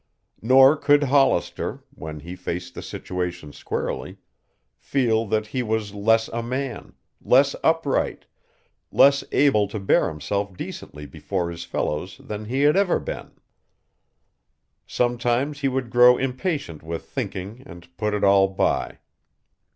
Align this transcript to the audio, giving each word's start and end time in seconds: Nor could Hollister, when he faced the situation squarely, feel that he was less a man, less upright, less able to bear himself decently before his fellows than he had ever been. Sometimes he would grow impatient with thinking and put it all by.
Nor 0.41 0.77
could 0.77 1.03
Hollister, 1.03 1.83
when 1.93 2.21
he 2.21 2.35
faced 2.35 2.73
the 2.73 2.81
situation 2.81 3.53
squarely, 3.53 4.17
feel 4.79 5.27
that 5.27 5.45
he 5.45 5.61
was 5.61 5.93
less 5.93 6.27
a 6.29 6.41
man, 6.41 6.93
less 7.21 7.55
upright, 7.63 8.25
less 8.91 9.23
able 9.31 9.67
to 9.67 9.79
bear 9.79 10.07
himself 10.09 10.57
decently 10.57 11.05
before 11.05 11.51
his 11.51 11.65
fellows 11.65 12.17
than 12.17 12.45
he 12.45 12.61
had 12.63 12.75
ever 12.75 12.99
been. 12.99 13.29
Sometimes 14.87 15.59
he 15.59 15.67
would 15.67 15.91
grow 15.91 16.17
impatient 16.17 16.81
with 16.81 17.05
thinking 17.05 17.61
and 17.67 17.95
put 17.95 18.15
it 18.15 18.23
all 18.23 18.47
by. 18.47 18.97